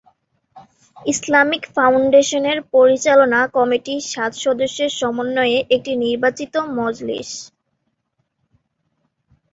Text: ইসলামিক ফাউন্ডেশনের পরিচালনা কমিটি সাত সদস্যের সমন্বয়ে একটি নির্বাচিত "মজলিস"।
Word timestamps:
ইসলামিক 0.97 1.63
ফাউন্ডেশনের 1.75 2.57
পরিচালনা 2.73 3.39
কমিটি 3.55 3.95
সাত 4.11 4.31
সদস্যের 4.43 4.91
সমন্বয়ে 4.99 5.57
একটি 5.75 5.91
নির্বাচিত 6.03 6.53
"মজলিস"। 6.77 7.29